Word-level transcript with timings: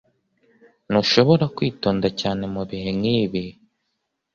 Ntushobora 0.89 1.45
kwitonda 1.55 2.07
cyane 2.19 2.43
mubihe 2.53 2.89
nkibi 2.99 3.43